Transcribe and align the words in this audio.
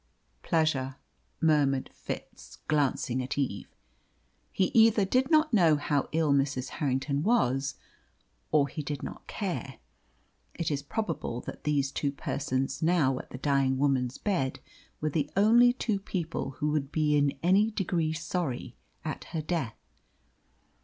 "Pleasure," 0.41 0.95
murmured 1.41 1.91
Fitz, 1.93 2.57
glancing 2.67 3.21
at 3.21 3.37
Eve. 3.37 3.67
He 4.51 4.71
either 4.73 5.05
did 5.05 5.29
not 5.29 5.53
know 5.53 5.75
how 5.75 6.09
ill 6.11 6.33
Mrs 6.33 6.69
Harrington 6.69 7.21
was, 7.21 7.75
or 8.51 8.67
he 8.67 8.81
did 8.81 9.03
not 9.03 9.27
care. 9.27 9.75
It 10.55 10.71
is 10.71 10.81
probable 10.81 11.39
that 11.41 11.65
these 11.65 11.91
two 11.91 12.11
persons 12.11 12.81
now 12.81 13.19
at 13.19 13.29
the 13.29 13.37
dying 13.37 13.77
woman's 13.77 14.17
bed 14.17 14.59
were 15.01 15.11
the 15.11 15.29
only 15.37 15.71
two 15.71 15.99
people 15.99 16.55
who 16.57 16.69
would 16.71 16.91
be 16.91 17.15
in 17.15 17.37
any 17.43 17.69
degree 17.69 18.11
sorry 18.13 18.75
at 19.05 19.25
her 19.25 19.41
death. 19.43 19.77